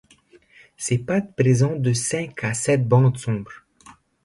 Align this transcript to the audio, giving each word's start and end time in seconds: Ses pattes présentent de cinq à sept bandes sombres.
Ses 0.77 0.97
pattes 0.97 1.35
présentent 1.35 1.79
de 1.83 1.93
cinq 1.93 2.43
à 2.43 2.55
sept 2.55 2.87
bandes 2.87 3.19
sombres. 3.19 3.65